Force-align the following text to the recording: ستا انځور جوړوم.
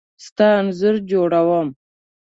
ستا 0.25 0.47
انځور 0.59 0.95
جوړوم. 1.09 1.67